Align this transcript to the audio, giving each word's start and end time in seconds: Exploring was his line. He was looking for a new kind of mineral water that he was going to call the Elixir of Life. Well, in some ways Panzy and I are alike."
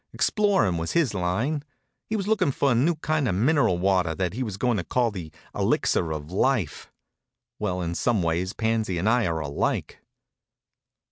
Exploring 0.13 0.77
was 0.77 0.93
his 0.93 1.13
line. 1.13 1.61
He 2.07 2.15
was 2.15 2.27
looking 2.27 2.51
for 2.51 2.71
a 2.71 2.73
new 2.73 2.95
kind 2.95 3.27
of 3.27 3.35
mineral 3.35 3.77
water 3.77 4.15
that 4.15 4.33
he 4.33 4.41
was 4.41 4.57
going 4.57 4.77
to 4.77 4.83
call 4.83 5.11
the 5.11 5.31
Elixir 5.53 6.11
of 6.11 6.31
Life. 6.31 6.91
Well, 7.59 7.81
in 7.83 7.93
some 7.93 8.23
ways 8.23 8.53
Panzy 8.53 8.97
and 8.97 9.07
I 9.07 9.27
are 9.27 9.39
alike." 9.39 9.99